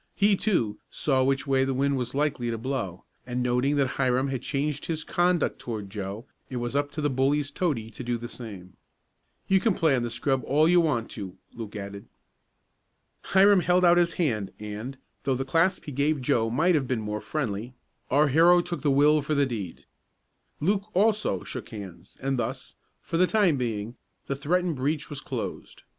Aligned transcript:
He, 0.15 0.35
too, 0.35 0.79
saw 0.89 1.23
which 1.23 1.45
way 1.45 1.63
the 1.63 1.75
wind 1.75 1.95
was 1.95 2.15
likely 2.15 2.49
to 2.49 2.57
blow, 2.57 3.05
and 3.27 3.43
noting 3.43 3.75
that 3.75 3.87
Hiram 4.01 4.29
had 4.29 4.41
changed 4.41 4.87
his 4.87 5.03
conduct 5.03 5.59
toward 5.59 5.91
Joe 5.91 6.25
it 6.49 6.55
was 6.55 6.75
up 6.75 6.89
to 6.93 7.01
the 7.01 7.09
bully's 7.11 7.51
toady 7.51 7.91
to 7.91 8.03
do 8.03 8.17
the 8.17 8.27
same. 8.27 8.75
"You 9.47 9.59
can 9.59 9.75
play 9.75 9.95
on 9.95 10.01
the 10.01 10.09
scrub 10.09 10.43
all 10.43 10.67
you 10.67 10.81
want 10.81 11.11
to," 11.11 11.37
Luke 11.53 11.75
added. 11.75 12.07
Hiram 13.25 13.59
held 13.59 13.85
out 13.85 13.99
his 13.99 14.13
hand 14.13 14.51
and, 14.59 14.97
though 15.21 15.35
the 15.35 15.45
clasp 15.45 15.83
he 15.85 15.91
gave 15.91 16.19
Joe 16.19 16.49
might 16.49 16.73
have 16.73 16.87
been 16.87 17.01
more 17.01 17.21
friendly, 17.21 17.75
our 18.09 18.29
hero 18.29 18.59
took 18.59 18.81
the 18.81 18.89
will 18.89 19.21
for 19.21 19.35
the 19.35 19.45
deed. 19.45 19.85
Luke, 20.59 20.87
also, 20.95 21.43
shook 21.43 21.69
hands, 21.69 22.17
and 22.21 22.39
thus, 22.39 22.73
for 23.03 23.17
the 23.17 23.27
time 23.27 23.55
being, 23.55 23.97
the 24.25 24.35
threatened 24.35 24.77
breach 24.77 25.11
was 25.11 25.21
closed. 25.21 25.83